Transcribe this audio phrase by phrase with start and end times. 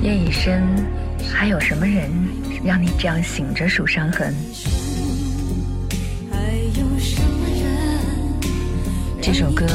[0.00, 0.62] 夜已深，
[1.34, 2.10] 还有什么人
[2.64, 4.32] 让你这样醒着数伤痕？
[9.20, 9.66] 这首歌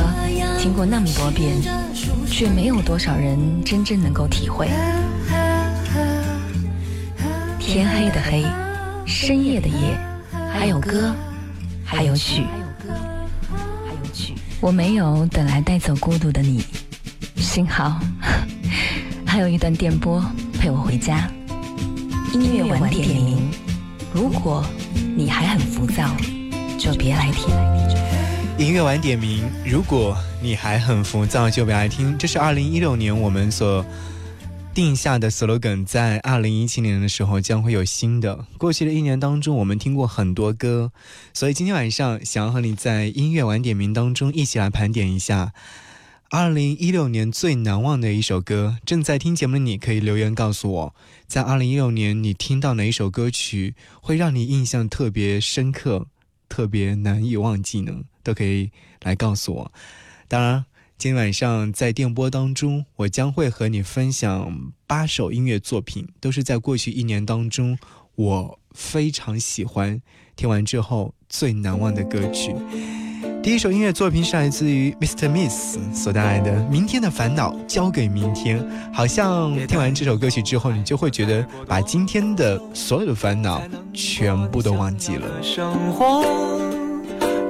[0.57, 1.51] 听过那么多遍，
[2.25, 4.67] 却没有多少人真正能够体会。
[7.59, 8.45] 天黑的黑，
[9.05, 9.97] 深夜的夜，
[10.51, 11.13] 还有歌，
[11.83, 12.43] 还有曲。
[14.61, 16.63] 我没有等来带走孤独的你，
[17.35, 17.99] 幸好
[19.33, 20.23] 还有一段电波
[20.59, 21.27] 陪我回家。
[22.33, 23.39] 音乐晚点名，
[24.13, 24.63] 如果
[25.17, 26.15] 你还很浮躁，
[26.77, 27.49] 就别来听。
[28.63, 32.15] 音乐晚点名，如果你还很浮躁，就别来听。
[32.15, 33.83] 这是二零一六年我们所。
[34.71, 38.45] 定下的 slogan 在二零一七年的时候将会有新的。
[38.57, 40.91] 过去的一年当中，我们听过很多歌，
[41.31, 45.53] 所以今天晚上想要和你在音乐晚点名当中一起来盘点一下
[46.35, 48.79] 二零一六年最难忘的一首歌。
[48.83, 50.95] 正在听节目的你可以留言告诉我，
[51.27, 56.07] 在二零一六年你听到哪一首歌曲会让你印象特别深刻、
[56.49, 58.05] 特别难以忘记呢？
[58.23, 58.71] 都可以
[59.03, 59.71] 来告诉我。
[60.27, 60.65] 当然。
[60.95, 67.77] 今天晚上在电波当中，我将会和你分享八首音乐作品，都是在过去一年当中
[68.15, 70.01] 我非常喜欢、
[70.37, 72.55] 听完之后最难忘的歌曲。
[73.43, 75.29] 第一首音乐作品是来自于 Mr.
[75.29, 78.57] Miss 所带来的《明天的烦恼交给明天》，
[78.93, 83.61] 好像听完这首歌曲之后，你就会觉得把今天的所有的烦恼
[83.93, 85.27] 全部都忘记了。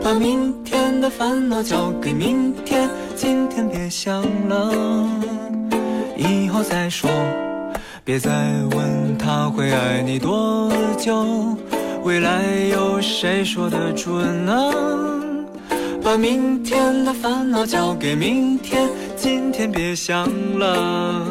[0.04, 5.08] 把明天的烦恼交给明天，今天别想了，
[6.18, 7.08] 以后再说。
[8.04, 8.32] 别再
[8.72, 11.56] 问他会爱你多久，
[12.04, 14.74] 未来有谁说得准呢？
[16.04, 21.26] 把明天的烦恼交给明天，今天别想了。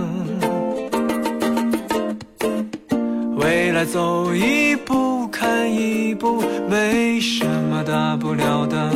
[3.36, 8.90] 未来走一步看一步，没什么大不了的。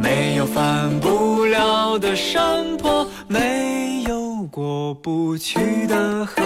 [0.00, 6.42] 没有翻不了的山坡，没有过不去的河。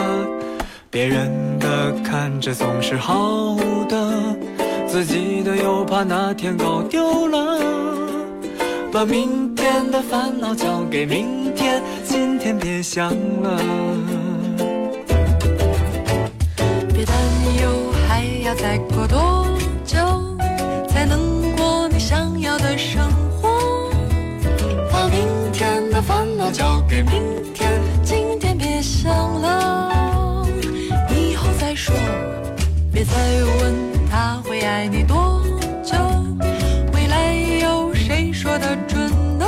[0.90, 1.30] 别人
[1.60, 3.56] 的看着总是好
[3.88, 4.36] 的，
[4.90, 7.60] 自己的又怕哪天搞丢了。
[8.92, 13.56] 把明天的烦恼交给明天，今天别想了。
[16.92, 17.16] 别担
[17.62, 19.46] 忧还要再过多
[19.84, 19.96] 久
[20.88, 23.00] 才能过你想要的生
[23.40, 23.48] 活？
[24.90, 27.22] 把明天的烦恼交给明
[27.54, 30.44] 天，今天别想了，
[31.10, 31.94] 以后再说。
[32.92, 33.14] 别再
[33.62, 33.79] 问
[34.80, 35.42] 爱你多
[35.84, 35.94] 久，
[36.94, 39.44] 未来有谁说得准呢？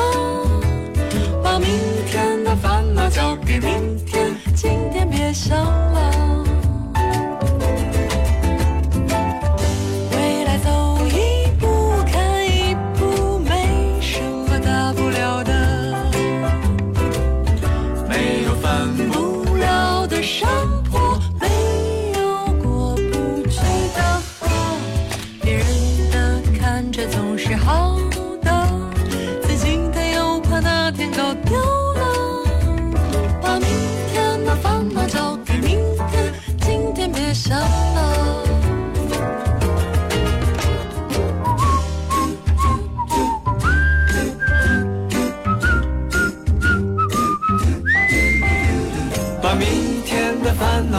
[1.42, 1.70] 把明
[2.06, 5.56] 天的烦恼交给明天，今天别想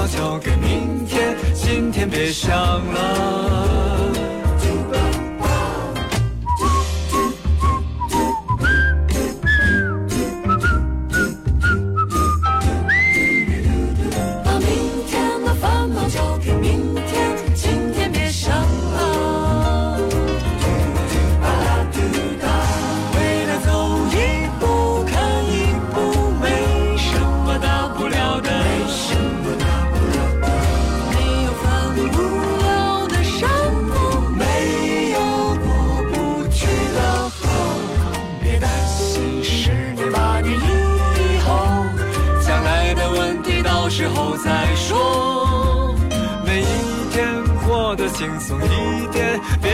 [0.08, 3.83] 交给明天，今天别想了。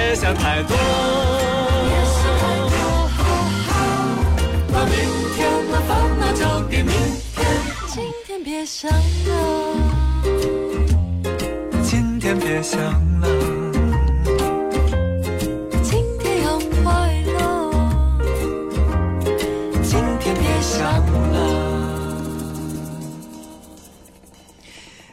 [0.10, 0.76] 别想太多。
[4.74, 4.96] 把明
[5.36, 6.92] 天的烦恼交给明
[7.36, 7.46] 天，
[7.88, 9.76] 今天别想了。
[11.84, 12.82] 今天别想
[13.20, 13.28] 了。
[15.84, 17.72] 今天要快乐。
[19.84, 20.82] 今天别想
[21.32, 21.38] 了。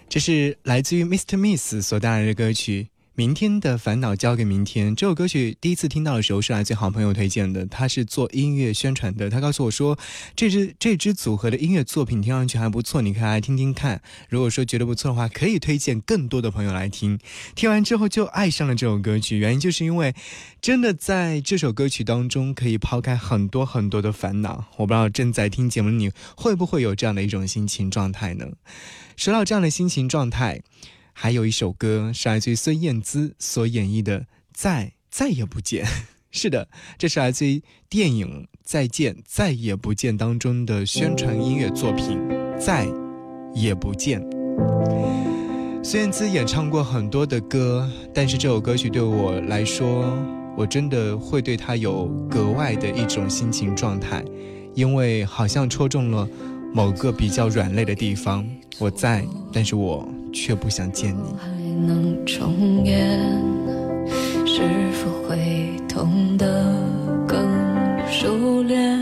[0.08, 1.36] 这是来自于 Mr.
[1.36, 2.88] Miss 所带来的歌曲。
[3.18, 4.94] 明天的烦恼交给明天。
[4.94, 9.30] 这首歌曲第一次听到的时候是来自好朋友推荐的，他是做音乐宣传的。
[9.30, 9.98] 他告诉我说，
[10.34, 14.02] 这支这支组合的音乐作品听上去还不错，你可以来听听看。
[14.28, 17.18] 如果说觉得不错的话，可以推荐更多的朋友来听。
[17.54, 20.14] 听完之后就爱上了这首歌曲，原因就是因为
[20.60, 24.66] 真的在这首歌曲当中可以抛开很多很多的烦恼。
[24.76, 28.48] 我不知道正在听节目的你会不会有这样的一种心情状态呢？
[29.16, 30.60] 说到这样的心情状态。
[31.18, 34.20] 还有一首歌是来自于孙燕姿所演绎的
[34.52, 35.82] 《再再也不见》，
[36.30, 36.68] 是的，
[36.98, 42.18] 这是来自于电影《再见再也不见》当中的宣传音乐作品
[42.58, 42.86] 《再
[43.54, 44.20] 也不见》。
[45.82, 50.14] 孙燕姿演唱过很多的歌，但是这首歌曲对我来说，
[50.54, 54.22] 我真的会对她有格外的一种心情状态，
[54.74, 56.28] 因为好像戳中了
[56.74, 58.46] 某个比较软肋的地方。
[58.78, 60.06] 我在，但是我。
[60.36, 61.34] 却不想见你。
[61.38, 61.48] 还
[61.86, 63.18] 能重演
[64.44, 64.60] 是
[64.92, 66.46] 否会痛得
[67.26, 67.38] 更
[68.10, 69.00] 熟练？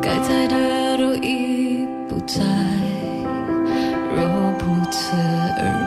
[0.00, 2.42] 该在的都已不在
[4.16, 5.12] 若不辞
[5.58, 5.83] 而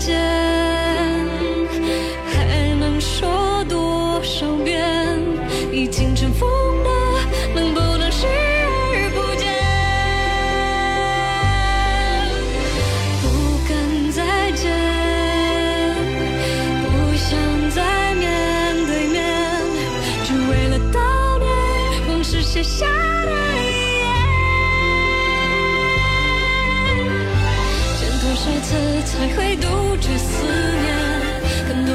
[0.00, 0.29] just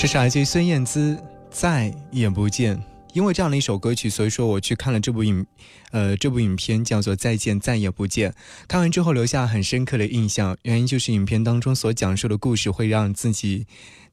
[0.00, 2.82] 这是来自于孙燕姿，再也不见。
[3.12, 5.46] 因为这样的一首歌曲，所以说我去看了这部影，
[5.90, 8.30] 呃，这部影片叫做《再见，再也不见》。
[8.66, 13.66] 看完之后留下很深刻的印象，原因就是影片当中所讲述的故事会让自己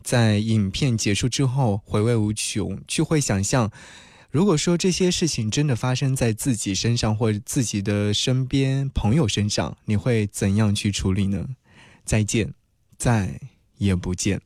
[0.04, 3.72] 在影片结束之后回味无穷，去会想象，
[4.30, 11.48] 如果说这些事情真的发生在自己身上或者自己的身边朋友身上，你会怎样去处理呢？
[12.04, 12.54] 再见，
[12.98, 13.40] 再
[13.78, 14.42] 也不见。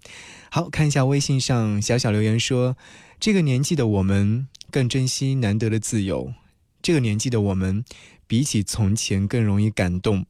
[0.50, 2.78] 好看一下微信上小小留言说
[3.20, 6.34] ：“这个年纪的我们更珍惜难得的自由。
[6.82, 7.86] 这个年纪的我们，
[8.28, 10.26] 比起从前更容易感动。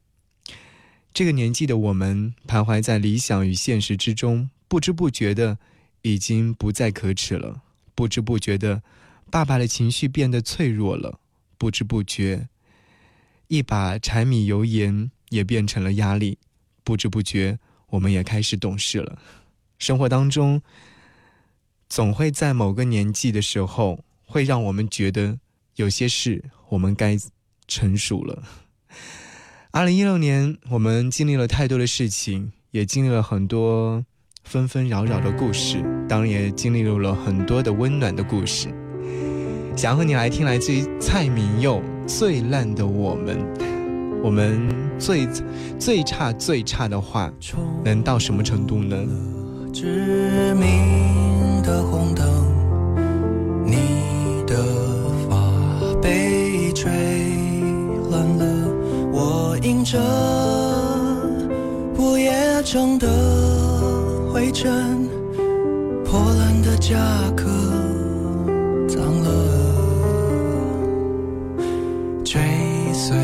[1.13, 5.57] 这个年纪的我们，徘徊在理想与现实之中，不知不觉的，
[6.01, 7.61] 已经不再可耻了。
[7.95, 8.81] 不知不觉的，
[9.29, 11.19] 爸爸的情绪变得脆弱了。
[11.57, 12.47] 不知不觉，
[13.47, 16.37] 一把柴米油盐也变成了压力。
[16.83, 17.59] 不知不觉，
[17.91, 19.19] 我们也开始懂事了。
[19.77, 20.61] 生活当中，
[21.87, 25.37] 总会在某个年纪的时候，会让我们觉得
[25.75, 27.15] 有些事我们该
[27.67, 28.43] 成熟了。
[29.71, 34.05] 二零一六年，我们经历了太多的事情，也经历了很多
[34.43, 38.67] 纷纷扰扰的故事，当然也经历了很多的温暖的故事。
[39.77, 43.39] 想和你来听来自于蔡明佑《最烂的我们》，
[44.23, 45.27] 我们最
[45.79, 47.31] 最差最差的话，
[47.83, 48.95] 能到什么程度呢？
[49.73, 52.25] 致命的红灯，
[53.65, 54.55] 你的
[55.29, 55.41] 发
[56.01, 56.91] 被吹
[58.09, 58.45] 乱了，
[59.11, 59.97] 我迎着
[61.95, 63.07] 不夜城的
[64.31, 65.09] 灰尘，
[66.05, 66.97] 破烂的夹
[67.35, 67.49] 克
[68.87, 69.29] 脏了，
[72.23, 72.39] 追
[72.93, 73.15] 随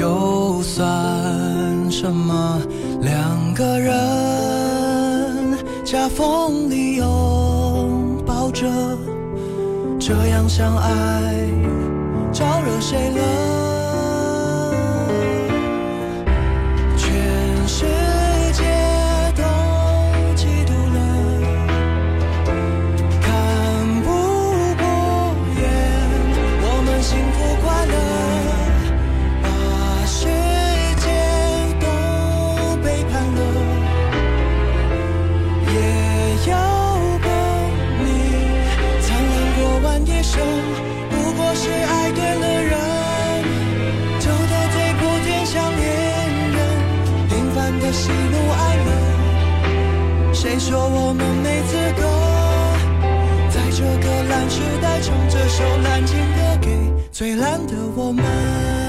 [0.00, 0.80] 又算
[1.90, 2.58] 什么？
[3.02, 3.92] 两个人
[5.84, 8.66] 夹缝里拥抱着，
[9.98, 11.34] 这样相爱，
[12.32, 13.69] 招惹谁了？
[50.70, 52.02] 说我们没资格？
[53.50, 56.68] 在这个烂时代，唱这首烂情歌给
[57.10, 58.79] 最烂的我们。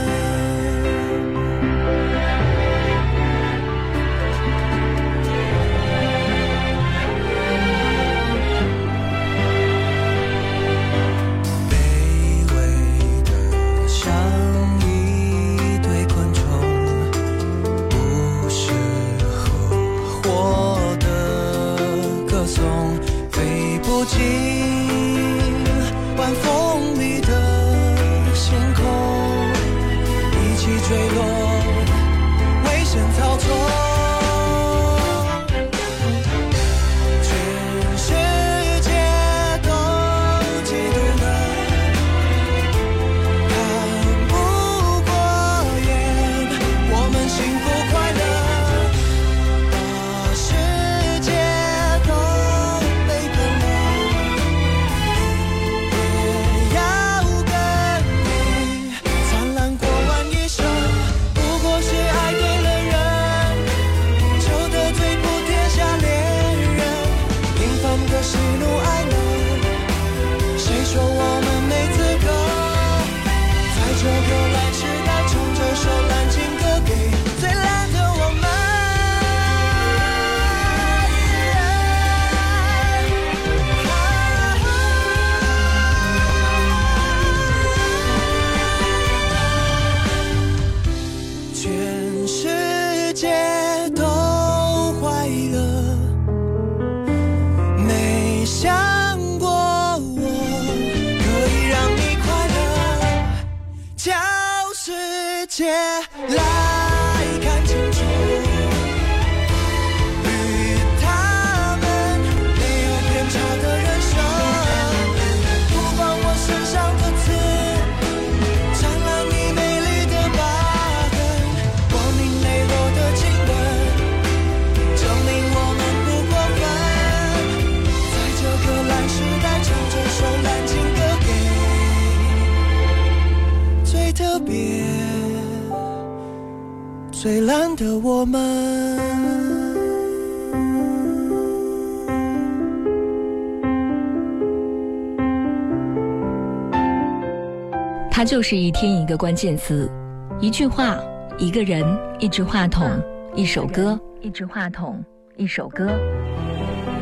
[148.31, 149.91] 就是一天一个关键词，
[150.39, 150.97] 一句话，
[151.37, 151.85] 一个人，
[152.17, 152.89] 一支话筒，
[153.35, 155.03] 一首歌，一支话筒，
[155.35, 155.89] 一首歌，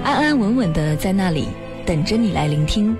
[0.04, 1.46] 安安稳稳的在那里
[1.86, 2.98] 等着你来聆听。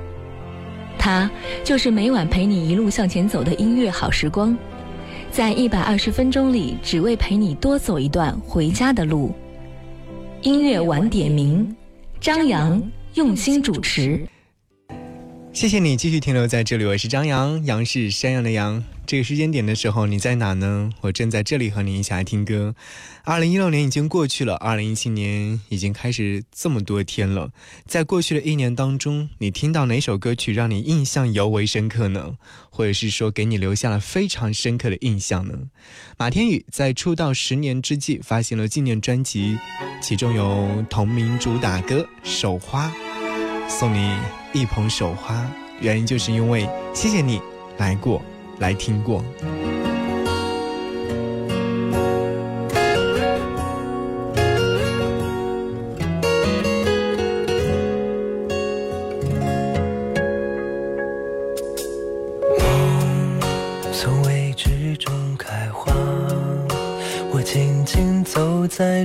[0.96, 1.28] 它
[1.64, 4.56] 就是每晚陪你一路向前走的音乐好时光，
[5.32, 9.34] 在一百二十分钟里，只为陪你多走一段回家的路。
[10.44, 11.76] 音乐晚点名，
[12.22, 12.80] 张扬
[13.16, 14.24] 用心主持。
[15.52, 18.82] 谢谢你继续停留在这里，我是张扬，杨是山羊的羊。
[19.06, 20.92] 这个时间点的时候，你在哪呢？
[21.02, 22.76] 我正在这里和你一起来听歌。
[23.24, 27.52] 二零一六年已经过去了，二零一七年已经开始这么多天了。
[27.86, 32.38] 在过去的一年当中，你听到哪首歌曲让你印象尤为深刻呢？
[32.70, 35.56] 或者是说给你留下了非常深刻的印象呢？
[36.18, 39.58] 马天宇在出道十年之际发行了纪念专辑，
[40.02, 42.94] 其中有同名主打歌《手花》，
[43.70, 44.16] 送你
[44.54, 45.46] 一捧手花，
[45.80, 47.42] 原因就是因为谢谢你
[47.78, 48.22] 来过。
[48.60, 49.24] 来听过。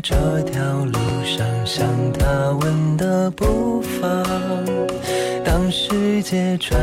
[0.06, 4.23] 这条路上，像他吻的步伐。
[5.42, 6.76] 当世界转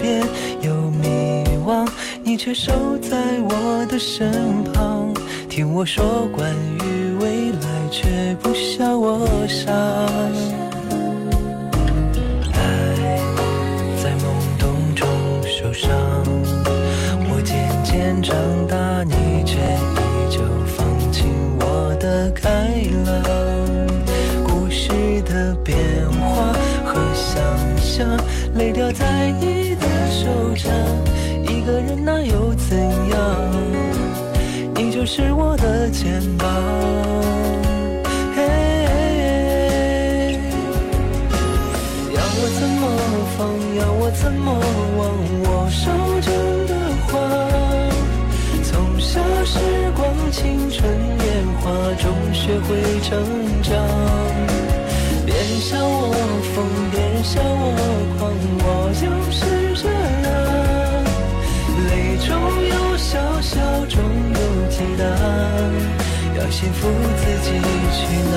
[0.00, 0.26] 变
[0.62, 1.86] 又迷惘。
[2.24, 3.18] 你却守在
[3.50, 5.12] 我的身旁，
[5.50, 9.70] 听我说关于未来，却不笑我傻。
[22.90, 23.22] 开朗。
[24.44, 24.88] 故事
[25.22, 25.76] 的变
[26.10, 26.52] 化
[26.84, 27.42] 和想
[27.78, 28.08] 象，
[28.54, 30.72] 泪掉在你的手掌。
[31.44, 32.78] 一个人那又怎
[33.10, 33.18] 样？
[34.74, 36.48] 你就是我的肩膀。
[42.14, 42.82] 要我怎么
[43.36, 43.48] 放？
[43.78, 44.52] 要我怎么
[44.98, 45.00] 忘？
[45.44, 45.82] 我手
[46.20, 46.32] 中
[46.66, 46.70] 的
[47.06, 47.12] 花，
[48.64, 49.58] 从小时
[49.94, 50.82] 光青春
[51.62, 53.22] 年华中学会成
[53.62, 53.72] 长。
[55.24, 56.12] 别笑我
[56.52, 57.76] 疯，别笑我
[58.18, 58.20] 狂，
[58.58, 58.66] 我
[58.98, 59.40] 就是
[59.80, 60.30] 这样。
[61.88, 61.90] 泪
[62.26, 62.28] 中
[62.68, 63.54] 有笑笑，
[63.86, 64.02] 中
[64.34, 65.04] 有解答，
[66.36, 67.48] 要幸福自己
[67.92, 68.00] 去
[68.32, 68.34] 拿。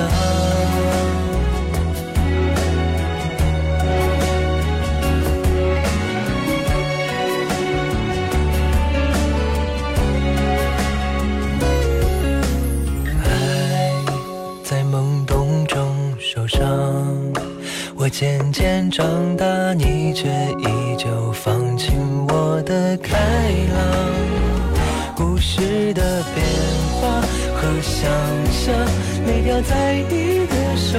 [18.18, 20.26] 渐渐长大，你却
[20.58, 23.14] 依旧放晴我的开
[23.74, 23.84] 朗，
[25.14, 26.42] 故事的变
[26.98, 27.20] 化
[27.54, 28.10] 和想
[28.50, 28.74] 象，
[29.26, 30.98] 泪掉在你的手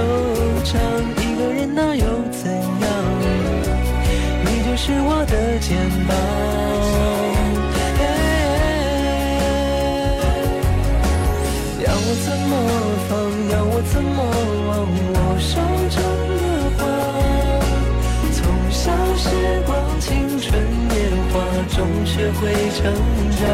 [0.62, 0.80] 掌。
[1.16, 2.88] 一个人那又怎样？
[4.44, 5.76] 你就是我的肩
[6.06, 6.16] 膀。
[11.84, 12.52] 要我怎么
[13.08, 13.10] 放？
[13.50, 14.22] 要我怎么
[14.68, 14.86] 忘？
[15.14, 15.58] 我手
[22.18, 22.82] 学会成
[23.38, 23.46] 长，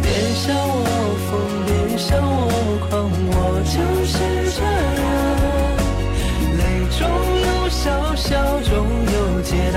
[0.00, 0.86] 别笑我
[1.26, 1.34] 疯，
[1.66, 3.74] 别笑我狂，我就
[4.06, 4.16] 是
[4.54, 4.62] 这
[5.02, 5.02] 样。
[6.58, 6.62] 泪
[6.96, 7.00] 中
[7.42, 8.70] 有笑笑中
[9.02, 9.76] 有解答，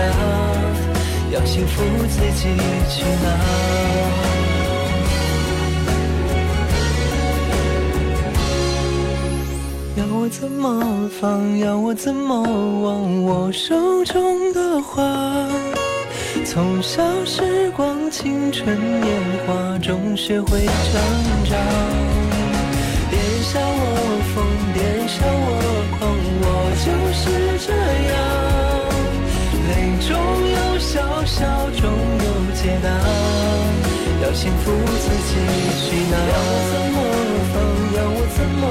[1.32, 2.42] 要幸福自己
[2.88, 3.26] 去拿。
[9.98, 11.58] 要我怎么放？
[11.58, 12.40] 要我怎么
[12.84, 13.24] 忘？
[13.24, 15.02] 我手中的花。
[16.54, 21.00] 从小时光青春年华中学会成
[21.46, 21.58] 长，
[23.10, 25.48] 别笑我疯，别笑我
[25.96, 26.12] 狂，
[26.44, 26.46] 我
[26.84, 27.24] 就是
[27.66, 27.72] 这
[28.12, 28.14] 样。
[29.70, 29.72] 泪
[30.06, 30.12] 中
[30.52, 31.40] 有笑笑
[31.80, 31.88] 中
[32.20, 32.92] 有解答，
[34.22, 35.32] 要幸福自己
[35.80, 36.20] 去拿。
[36.20, 37.00] 要我怎么
[37.54, 37.56] 放？
[37.96, 38.64] 要我怎么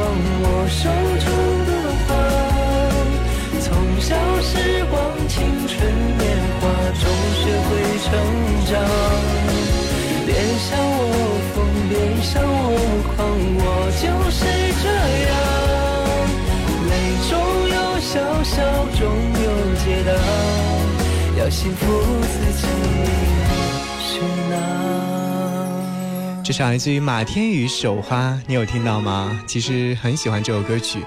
[0.00, 0.08] 忘？
[0.40, 0.88] 我手
[1.20, 1.28] 中
[1.68, 1.70] 的
[2.08, 2.08] 花，
[3.60, 3.68] 从
[4.00, 5.25] 小时光。
[8.06, 8.14] 成
[8.66, 8.78] 长，
[10.24, 11.10] 别笑我
[11.52, 11.56] 疯，
[11.88, 11.92] 别
[12.22, 13.18] 笑我狂，
[13.58, 13.60] 我
[13.98, 14.38] 就是
[14.80, 14.86] 这
[15.26, 15.34] 样。
[16.86, 16.92] 泪
[17.28, 17.34] 中
[17.68, 18.14] 有笑
[18.44, 18.54] 笑
[18.96, 19.02] 中
[19.42, 19.44] 有
[19.82, 20.08] 解答，
[21.36, 21.82] 要幸福
[22.22, 22.62] 自己
[24.06, 24.08] 去
[24.50, 24.54] 拿。
[26.44, 29.36] 这是来自于马天宇《手花》，你有听到吗？
[29.48, 31.00] 其实很喜欢这首歌曲，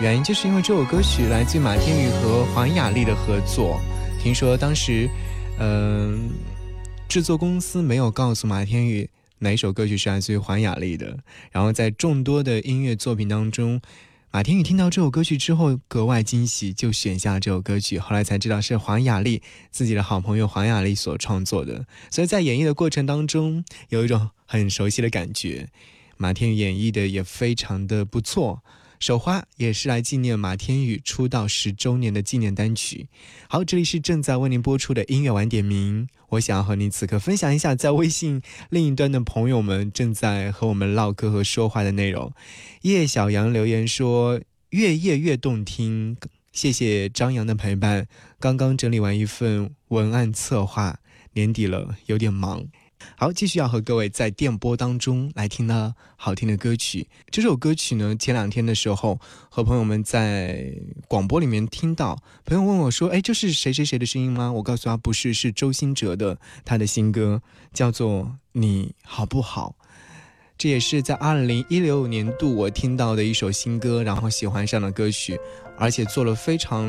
[0.00, 3.80] 原因就是因为这首歌曲来自于马天宇和黄雅莉的合作。
[4.20, 5.08] 听说当时。
[5.62, 6.30] 嗯，
[7.06, 11.18] 制作公司没有告诉马天宇哪首歌曲是来自于黄雅莉的。
[11.52, 13.78] 然后在众多的音乐作品当中，
[14.30, 17.98] 马天宇听到这首歌曲之后格外惊喜，就选下了这首歌曲。
[17.98, 25.68] 后来才知道是黄雅莉自己的好朋友黄雅莉所创作的，所以在演绎的过程当中有一种很熟悉的感觉。
[26.16, 28.62] 马天宇演绎的也非常的不错。
[29.00, 33.08] 手花也是来纪念马天宇出道十周年的纪念单曲。
[33.48, 36.06] 好，这里是正在为您播出的音乐晚点名。
[36.28, 42.30] 我想要和你此刻分享一下，在微信另一端的朋友们正在和我们唠嗑和说话的内容。
[42.82, 46.18] 叶小杨留言说：“越夜越动听，
[46.52, 48.06] 谢谢张扬的陪伴。
[48.38, 50.98] 刚刚整理完一份文案策划，
[51.32, 52.66] 年底了有点忙。”
[53.16, 57.06] 好，继续要和各位在电波当中来听到好听的歌曲。
[57.30, 60.72] 这首歌曲呢，前两天的时候和朋友们在
[61.08, 69.74] 广播里面听到，朋友问我说：“哎，这是谁谁谁的声音吗？”我告诉他不是，是周兴哲的，他的新歌叫做《你好不好》。
[70.56, 75.38] 这也是在二零一六年度我听到的一首新歌，然后喜欢上了歌曲，
[75.78, 76.86] 而且做了非常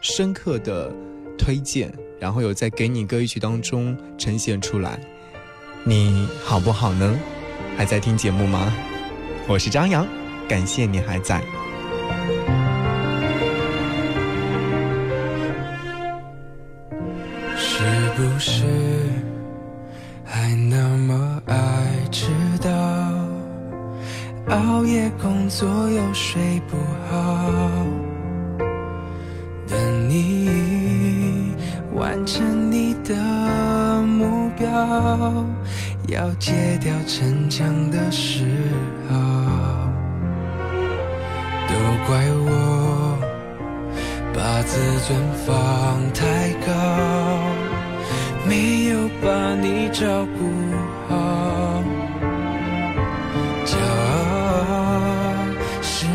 [0.00, 0.94] 深刻的
[1.38, 1.90] 推荐。
[2.20, 4.98] 然后有在给你歌曲当中呈现出来，
[5.84, 7.16] 你好不好呢？
[7.76, 8.74] 还在听节目吗？
[9.46, 10.04] 我是张扬，
[10.48, 11.40] 感谢你还在。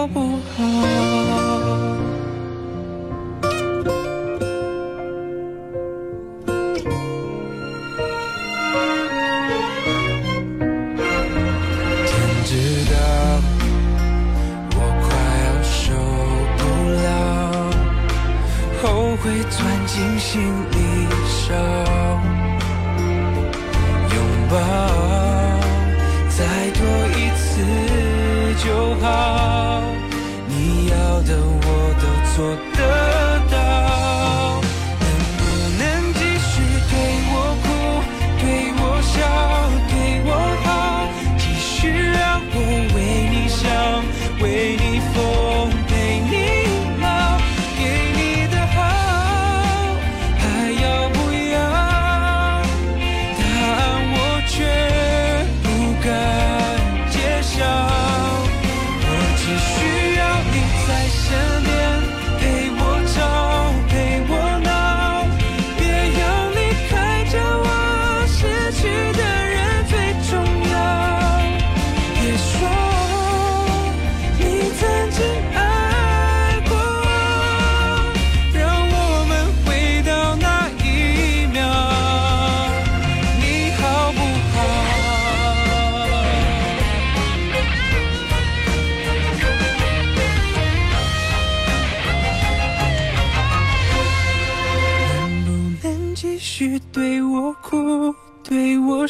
[0.00, 0.18] 好不
[0.56, 1.09] 好？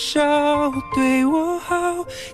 [0.03, 0.23] 少，
[0.95, 1.77] 对我好，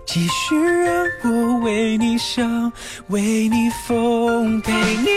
[0.07, 2.73] 继续让我为你想，
[3.09, 4.73] 为你疯，陪。
[4.73, 5.11] 你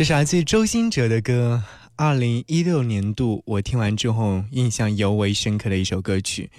[0.00, 1.62] 这是来自于周兴哲的歌，
[1.94, 6.50] 二零一六年度我听完之后印象尤为深刻的一首歌曲，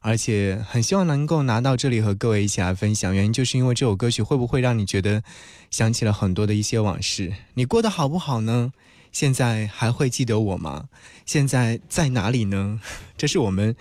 [0.00, 3.14] 而且很希望能够拿到这里和各位一起来分享。
[3.14, 5.22] 原因就是因为这首歌曲会不会让你觉得
[5.70, 7.32] 想起了很多的一些往事？
[7.54, 8.70] 你过得好不好呢？
[9.12, 10.90] 现在还会记得我吗？
[11.24, 12.82] 现在在哪里呢？
[13.16, 13.74] 这是我们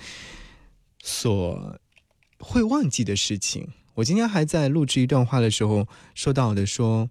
[1.04, 1.78] 所
[2.40, 3.68] 会忘记的事情。
[3.96, 7.10] 我今天还在录制一段话的时候说到的，说，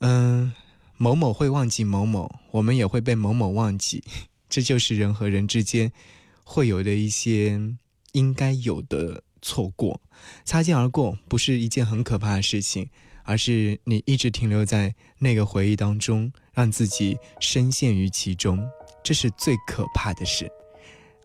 [0.00, 0.52] 嗯。
[0.96, 4.02] 某某会忘记某某，我们也会被某某忘记，
[4.48, 5.92] 这就是人和人之间
[6.44, 7.60] 会有的一些
[8.12, 10.00] 应该有的错过。
[10.44, 12.88] 擦肩而过不是一件很可怕的事情，
[13.24, 18.64] 而是你一直停留在那个回忆当中，让自己深陷于其中，
[19.02, 20.50] 这是最可怕的事。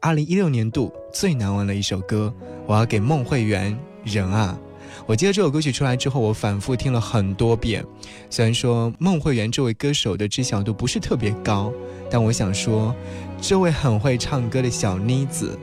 [0.01, 2.33] 二零一六年度最难忘的一首歌，
[2.65, 3.77] 我要给孟慧圆
[4.15, 4.57] 《人啊》。
[5.05, 7.83] 我记得这首歌曲出来之后，我反复听了很多遍。
[8.29, 11.71] 虽然说孟慧圆这位歌手的知晓度不是特别高，
[12.09, 12.93] 但我想说，
[13.41, 15.57] 这位很会唱歌的小妮子，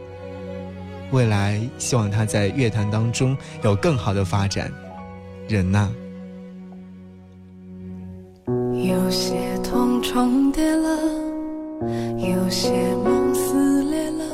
[1.12, 4.72] 未来希望她在乐坛当中有更好的发展。
[5.48, 5.88] 人呐，
[8.72, 10.98] 有些痛重叠了，
[12.18, 12.72] 有些
[13.04, 14.24] 梦撕裂了，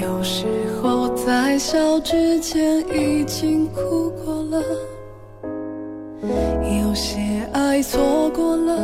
[0.00, 0.46] 有时
[0.80, 4.60] 候在笑之前已经哭过了，
[6.80, 8.76] 有些爱错过了，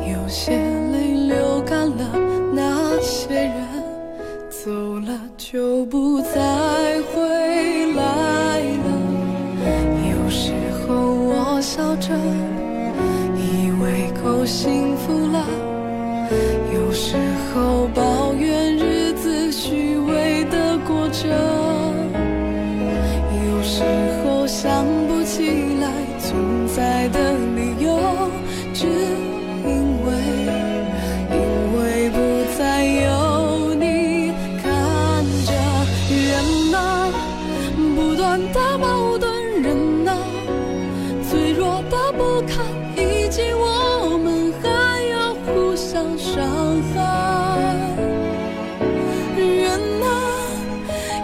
[0.00, 0.56] 有些
[0.92, 2.12] 泪流干了，
[2.54, 3.66] 那些人
[4.48, 6.40] 走了就不再
[38.16, 39.30] 断的矛盾，
[39.62, 40.16] 人啊，
[41.28, 42.64] 脆弱的不堪，
[42.96, 46.94] 以及我们还要互相伤害。
[49.36, 50.08] 人啊，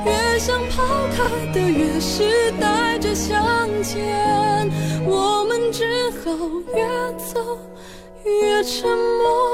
[0.04, 0.82] 越想抛
[1.16, 1.24] 开
[1.54, 3.42] 的，越是带着向
[3.82, 4.70] 前，
[5.06, 6.30] 我们只好
[6.74, 7.58] 越走
[8.24, 9.51] 越沉默。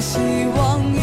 [0.00, 0.18] 希
[0.56, 0.99] 望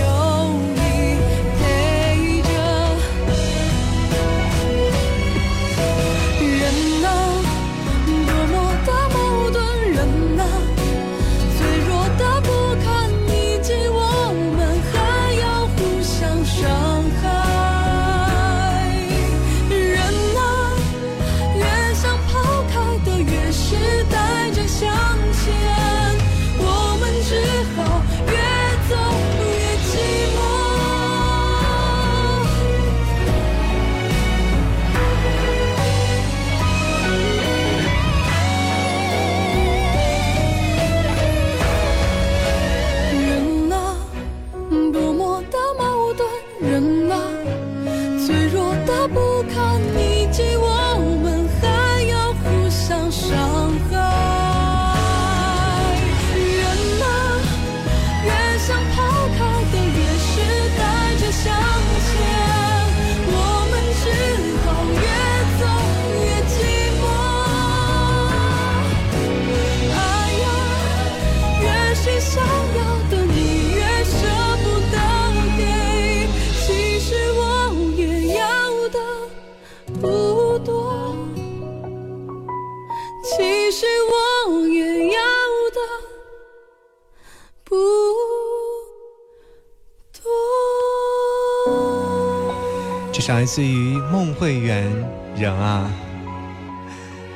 [93.27, 94.89] 来自于梦慧圆
[95.39, 95.91] 《人啊》。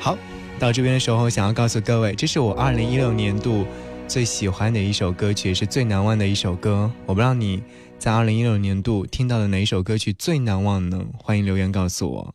[0.00, 0.16] 好，
[0.58, 3.66] 到这边的时候，想要告诉各位，这是我二零一六年度
[4.08, 6.90] 最喜欢的一首歌曲，也是最难忘的一首歌。
[7.04, 7.62] 我不知道你
[7.98, 11.04] 在二零一六年度听到的哪一首歌曲最难忘呢？
[11.22, 12.34] 欢迎留言告诉我。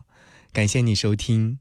[0.54, 1.58] 感谢你收听。